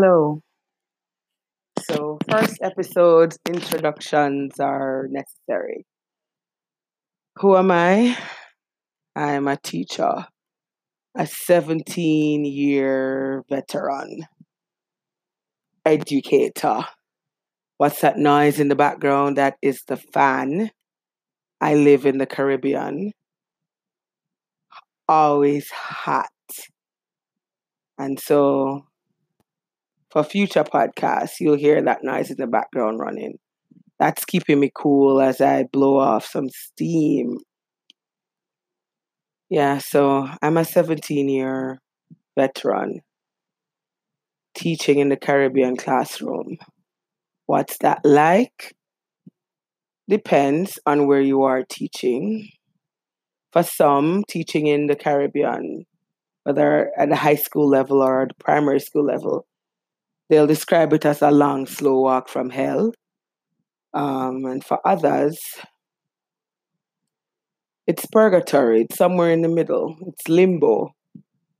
[0.00, 0.42] Hello.
[1.80, 5.86] So, first episode introductions are necessary.
[7.38, 8.16] Who am I?
[9.16, 10.26] I'm a teacher,
[11.16, 14.26] a 17 year veteran,
[15.84, 16.84] educator.
[17.78, 19.36] What's that noise in the background?
[19.36, 20.70] That is the fan.
[21.60, 23.14] I live in the Caribbean.
[25.08, 26.28] Always hot.
[27.98, 28.87] And so
[30.10, 33.38] for future podcasts, you'll hear that noise in the background running.
[33.98, 37.38] That's keeping me cool as I blow off some steam.
[39.50, 41.80] Yeah, so I'm a 17 year
[42.36, 43.00] veteran
[44.54, 46.58] teaching in the Caribbean classroom.
[47.46, 48.74] What's that like?
[50.08, 52.48] Depends on where you are teaching.
[53.52, 55.86] For some, teaching in the Caribbean,
[56.44, 59.46] whether at the high school level or the primary school level,
[60.28, 62.92] they'll describe it as a long, slow walk from hell.
[63.94, 65.38] Um, and for others,
[67.86, 68.82] it's purgatory.
[68.82, 69.96] It's somewhere in the middle.
[70.06, 70.90] It's limbo.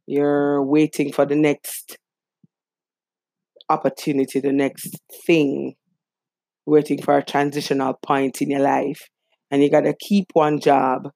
[0.06, 1.96] You're waiting for the next
[3.68, 4.94] opportunity, the next
[5.26, 5.74] thing,
[6.66, 9.00] waiting for a transitional point in your life.
[9.50, 11.08] And you got to keep one job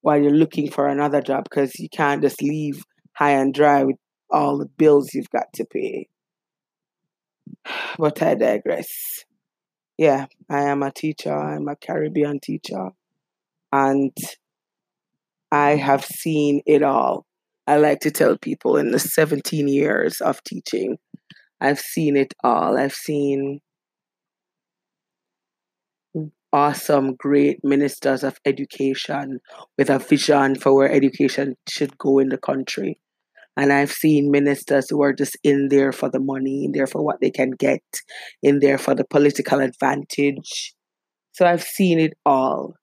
[0.00, 2.82] while you're looking for another job because you can't just leave
[3.14, 3.96] high and dry with
[4.30, 6.08] all the bills you've got to pay.
[7.98, 9.24] But I digress.
[9.98, 11.34] Yeah, I am a teacher.
[11.34, 12.90] I'm a Caribbean teacher.
[13.72, 14.12] And
[15.50, 17.26] I have seen it all.
[17.66, 20.98] I like to tell people in the 17 years of teaching,
[21.60, 22.76] I've seen it all.
[22.78, 23.60] I've seen
[26.52, 29.40] awesome, great ministers of education
[29.76, 32.98] with a vision for where education should go in the country.
[33.56, 37.02] And I've seen ministers who are just in there for the money, in there for
[37.02, 37.82] what they can get,
[38.42, 40.74] in there for the political advantage.
[41.32, 42.74] So I've seen it all,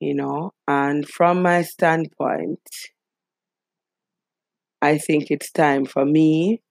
[0.00, 0.52] you know.
[0.66, 2.60] And from my standpoint,
[4.80, 6.62] I think it's time for me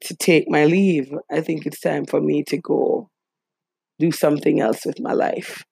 [0.00, 1.12] to take my leave.
[1.30, 3.10] I think it's time for me to go
[3.98, 5.62] do something else with my life.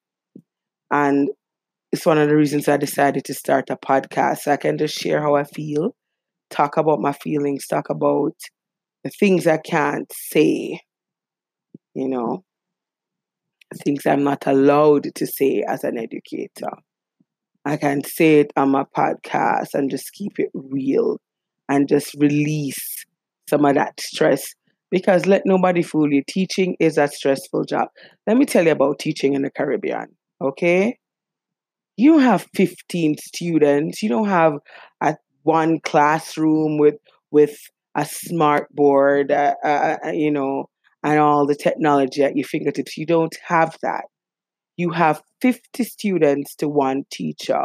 [0.90, 1.30] And
[1.92, 4.38] it's one of the reasons I decided to start a podcast.
[4.38, 5.94] So I can just share how I feel,
[6.50, 8.34] talk about my feelings, talk about
[9.04, 10.80] the things I can't say,
[11.94, 12.44] you know,
[13.84, 16.70] things I'm not allowed to say as an educator.
[17.64, 21.18] I can say it on my podcast and just keep it real
[21.68, 23.04] and just release
[23.48, 24.54] some of that stress
[24.90, 26.22] because let nobody fool you.
[26.28, 27.88] Teaching is a stressful job.
[28.26, 30.08] Let me tell you about teaching in the Caribbean,
[30.40, 30.98] okay?
[31.96, 34.02] You don't have 15 students.
[34.02, 34.54] You don't have
[35.00, 36.96] a one classroom with
[37.30, 37.56] with
[37.94, 40.66] a smart board uh, uh, uh, you know
[41.02, 42.96] and all the technology at your fingertips.
[42.96, 44.04] You don't have that.
[44.76, 47.62] You have 50 students to one teacher.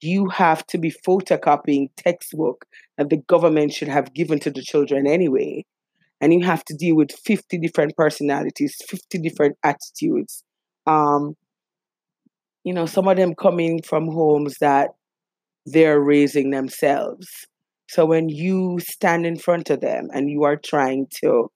[0.00, 2.66] You have to be photocopying textbook
[2.98, 5.64] that the government should have given to the children anyway.
[6.20, 10.42] And you have to deal with 50 different personalities 50 different attitudes.
[10.86, 11.36] Um,
[12.64, 14.90] you know, some of them coming from homes that
[15.66, 17.28] they're raising themselves.
[17.88, 21.50] So when you stand in front of them and you are trying to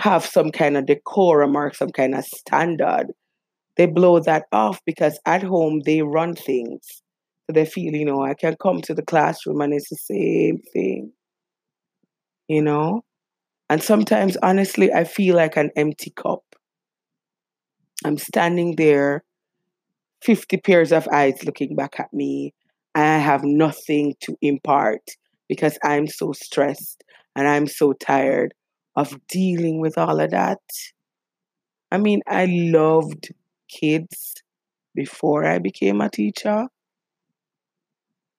[0.00, 3.08] have some kind of decorum or some kind of standard,
[3.76, 6.84] they blow that off because at home they run things.
[7.46, 10.60] So they feel, you know, I can come to the classroom and it's the same
[10.72, 11.12] thing.
[12.48, 13.02] You know?
[13.70, 16.42] And sometimes, honestly, I feel like an empty cup.
[18.04, 19.24] I'm standing there
[20.22, 22.54] 50 pairs of eyes looking back at me.
[22.94, 25.02] I have nothing to impart
[25.48, 27.04] because I'm so stressed
[27.36, 28.54] and I'm so tired
[28.96, 30.58] of dealing with all of that.
[31.90, 33.28] I mean, I loved
[33.68, 34.34] kids
[34.94, 36.66] before I became a teacher.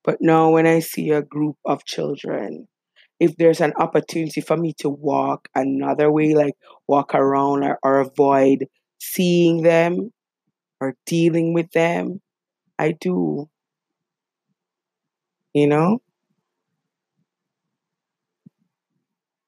[0.04, 2.68] But now, when I see a group of children,
[3.20, 6.56] if there's an opportunity for me to walk another way, like
[6.88, 8.68] walk around or, or avoid
[9.00, 10.12] seeing them,
[10.82, 12.22] or dealing with them,
[12.78, 13.50] I do.
[15.54, 16.02] You know?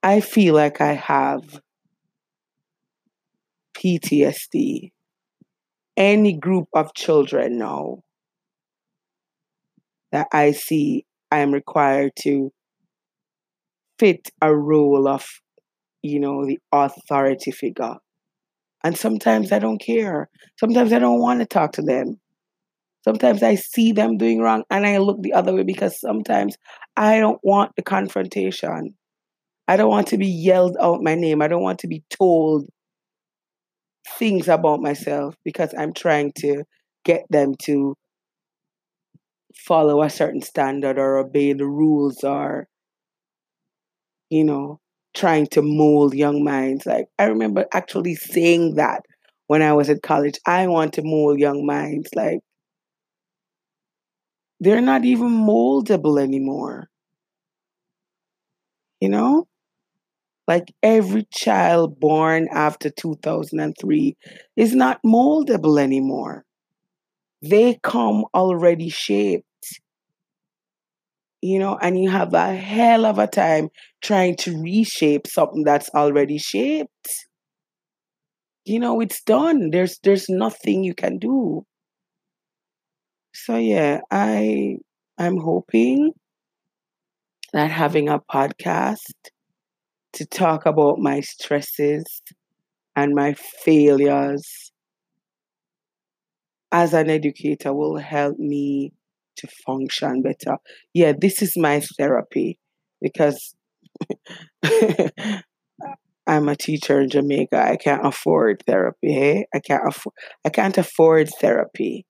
[0.03, 1.61] I feel like I have
[3.75, 4.91] PTSD.
[5.97, 8.03] Any group of children now
[10.11, 12.51] that I see, I am required to
[13.99, 15.25] fit a role of,
[16.01, 17.97] you know, the authority figure.
[18.83, 20.29] And sometimes I don't care.
[20.59, 22.19] Sometimes I don't want to talk to them.
[23.03, 26.55] Sometimes I see them doing wrong and I look the other way because sometimes
[26.95, 28.95] I don't want the confrontation.
[29.67, 31.41] I don't want to be yelled out my name.
[31.41, 32.67] I don't want to be told
[34.17, 36.63] things about myself because I'm trying to
[37.05, 37.95] get them to
[39.55, 42.67] follow a certain standard or obey the rules or,
[44.29, 44.79] you know,
[45.13, 46.85] trying to mold young minds.
[46.85, 49.01] Like, I remember actually saying that
[49.47, 50.39] when I was at college.
[50.45, 52.09] I want to mold young minds.
[52.15, 52.39] Like,
[54.61, 56.89] they're not even moldable anymore.
[59.01, 59.47] You know?
[60.47, 64.17] Like every child born after 2003
[64.55, 66.45] is not moldable anymore.
[67.41, 69.45] They come already shaped.
[71.41, 73.69] You know, and you have a hell of a time
[74.01, 77.09] trying to reshape something that's already shaped.
[78.65, 79.69] You know, it's done.
[79.69, 81.63] There's there's nothing you can do.
[83.33, 84.77] So yeah, I
[85.17, 86.13] I'm hoping
[87.53, 89.13] that having a podcast
[90.13, 92.05] to talk about my stresses
[92.95, 94.71] and my failures
[96.71, 98.91] as an educator will help me
[99.41, 100.57] to function better.
[100.93, 102.59] Yeah, this is my therapy
[103.01, 103.55] because
[106.27, 107.61] I'm a teacher in Jamaica.
[107.61, 109.11] I can't afford therapy.
[109.11, 110.13] Hey, I can't afford.
[110.45, 112.05] I can't afford therapy.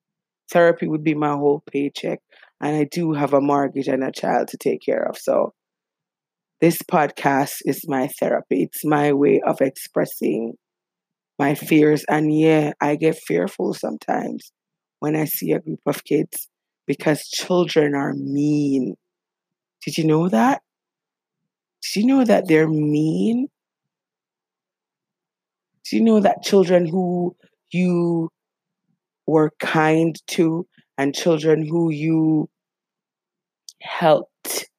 [0.52, 2.20] Therapy would be my whole paycheck,
[2.60, 5.18] and I do have a mortgage and a child to take care of.
[5.18, 5.54] So
[6.60, 8.64] this podcast is my therapy.
[8.64, 10.54] It's my way of expressing
[11.40, 12.06] my fears.
[12.08, 14.52] And yeah, I get fearful sometimes
[15.00, 16.48] when I see a group of kids
[16.92, 18.96] because children are mean.
[19.86, 20.62] Did you know that?
[21.82, 23.48] Did you know that they're mean?
[25.86, 27.36] Do you know that children who
[27.72, 28.30] you
[29.26, 30.68] were kind to
[30.98, 32.50] and children who you
[33.82, 34.70] helped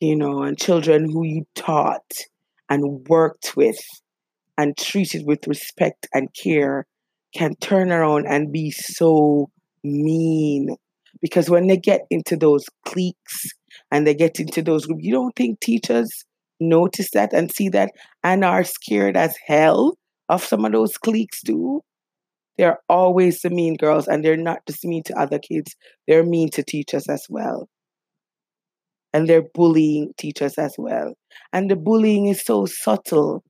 [0.00, 2.12] you know, and children who you taught
[2.68, 3.78] and worked with
[4.58, 6.86] and treated with respect and care
[7.34, 9.50] can turn around and be so
[9.82, 10.76] mean.
[11.20, 13.46] Because when they get into those cliques
[13.90, 16.10] and they get into those groups, you don't think teachers
[16.60, 19.96] notice that and see that and are scared as hell
[20.28, 21.82] of some of those cliques too?
[22.58, 25.74] They're always the mean girls, and they're not just mean to other kids,
[26.06, 27.68] they're mean to teachers as well
[29.14, 31.14] and they're bullying teachers as well.
[31.52, 33.44] And the bullying is so subtle,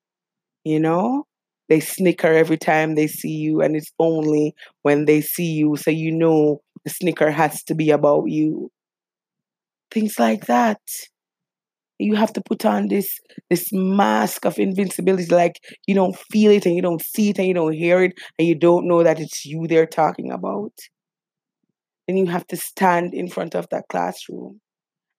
[0.64, 1.24] you know?
[1.70, 5.90] They snicker every time they see you, and it's only when they see you, so
[5.90, 8.70] you know the snicker has to be about you.
[9.90, 10.80] Things like that.
[11.98, 13.18] You have to put on this
[13.50, 17.46] this mask of invincibility, like you don't feel it and you don't see it and
[17.46, 20.72] you don't hear it, and you don't know that it's you they're talking about.
[22.08, 24.60] And you have to stand in front of that classroom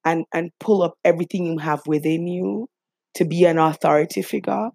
[0.03, 2.67] and and pull up everything you have within you
[3.15, 4.69] to be an authority figure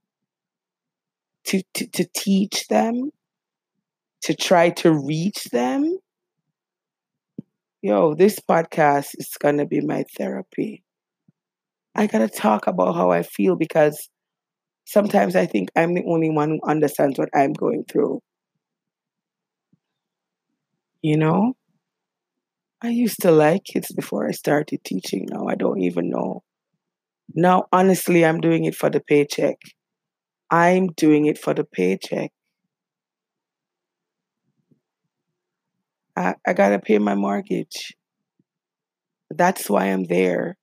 [1.45, 3.11] to, to, to teach them
[4.23, 5.99] to try to reach them
[7.83, 10.83] yo this podcast is gonna be my therapy
[11.95, 14.09] i gotta talk about how i feel because
[14.87, 18.21] sometimes i think i'm the only one who understands what i'm going through
[21.03, 21.55] you know
[22.83, 25.27] I used to like kids before I started teaching.
[25.31, 26.43] Now I don't even know.
[27.35, 29.57] Now, honestly, I'm doing it for the paycheck.
[30.51, 32.33] I'm doing it for the paycheck.
[36.21, 37.97] I, I got to pay my mortgage.
[39.31, 40.57] That's why I'm there.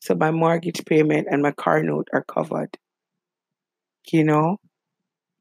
[0.00, 2.78] So my mortgage payment and my car note are covered.
[4.12, 4.58] You know?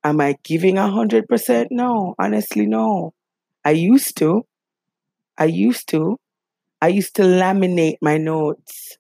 [0.04, 1.68] Am I giving a 100%?
[1.72, 3.14] No, honestly, no.
[3.64, 4.44] I used to.
[5.38, 6.18] I used to.
[6.82, 8.98] I used to laminate my notes.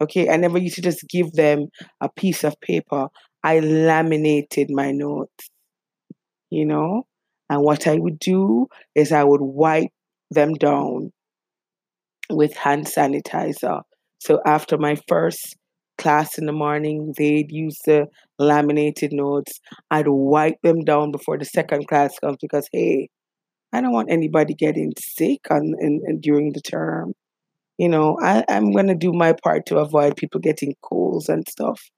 [0.00, 1.68] Okay, I never used to just give them
[2.00, 3.08] a piece of paper.
[3.42, 5.50] I laminated my notes,
[6.50, 7.06] you know?
[7.48, 9.90] And what I would do is I would wipe
[10.30, 11.12] them down
[12.30, 13.82] with hand sanitizer.
[14.18, 15.56] So after my first
[15.98, 18.06] class in the morning, they'd use the
[18.38, 19.60] laminated notes.
[19.90, 23.08] I'd wipe them down before the second class comes because, hey,
[23.72, 27.14] I don't want anybody getting sick on in, in during the term.
[27.78, 31.90] You know, I, I'm gonna do my part to avoid people getting colds and stuff.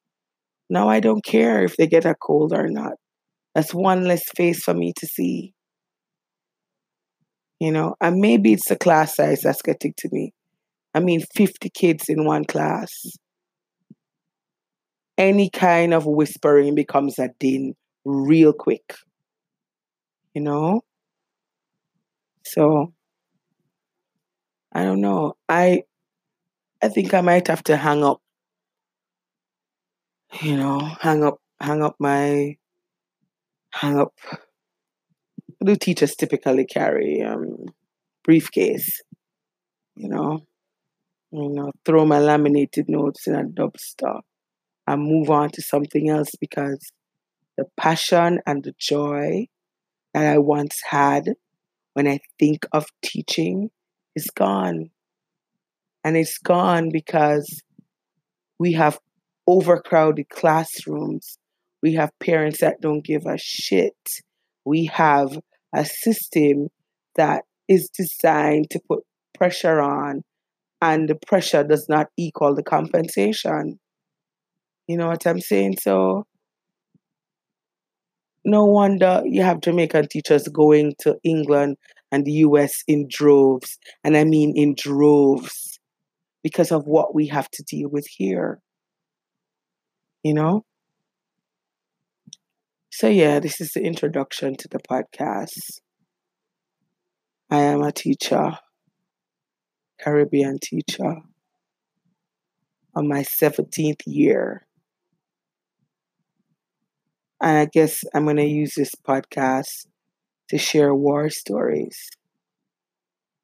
[0.69, 2.95] Now I don't care if they get a cold or not.
[3.59, 5.53] That's one less face for me to see.
[7.59, 10.33] You know, and maybe it's the class size that's getting to me.
[10.95, 12.89] I mean, 50 kids in one class.
[15.17, 17.75] Any kind of whispering becomes a din
[18.05, 18.95] real quick.
[20.35, 20.83] You know?
[22.45, 22.93] So
[24.71, 25.35] I don't know.
[25.49, 25.83] I
[26.81, 28.21] I think I might have to hang up,
[30.43, 32.57] you know, hang up, hang up my,
[35.59, 37.23] What do teachers typically carry?
[37.23, 37.67] Um,
[38.25, 39.01] briefcase,
[39.97, 40.41] you know,
[41.31, 44.21] you know, throw my laminated notes in a dumpster
[44.87, 46.79] and move on to something else because
[47.57, 49.47] the passion and the joy
[50.15, 51.33] that I once had
[51.95, 53.71] when I think of teaching
[54.15, 54.91] is gone.
[56.05, 57.63] And it's gone because
[58.59, 58.99] we have
[59.47, 61.39] overcrowded classrooms.
[61.83, 63.97] We have parents that don't give a shit.
[64.65, 65.39] We have
[65.75, 66.69] a system
[67.17, 69.05] that is designed to put
[69.35, 70.23] pressure on,
[70.81, 73.79] and the pressure does not equal the compensation.
[74.87, 75.77] You know what I'm saying?
[75.81, 76.25] So,
[78.45, 81.77] no wonder you have Jamaican teachers going to England
[82.11, 83.79] and the US in droves.
[84.03, 85.79] And I mean in droves
[86.43, 88.61] because of what we have to deal with here.
[90.23, 90.65] You know?
[92.91, 95.81] So, yeah, this is the introduction to the podcast.
[97.51, 98.59] I am a teacher,
[100.01, 101.17] Caribbean teacher,
[102.95, 104.67] on my 17th year.
[107.41, 109.87] And I guess I'm going to use this podcast
[110.51, 112.11] to share war stories,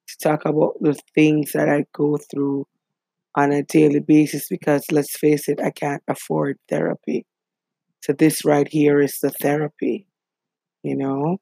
[0.08, 2.66] to talk about the things that I go through
[3.36, 7.26] on a daily basis because let's face it, I can't afford therapy.
[8.04, 10.06] So, this right here is the therapy,
[10.82, 11.38] you know?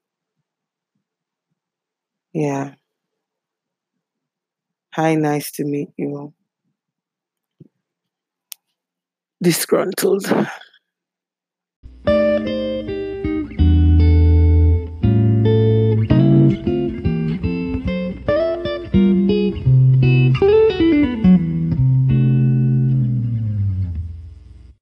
[2.32, 2.74] Yeah.
[4.94, 6.32] Hi, nice to meet you.
[9.42, 10.24] Disgruntled.